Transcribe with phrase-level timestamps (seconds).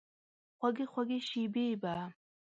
[0.57, 1.91] خوږې، خوږې شیبې به،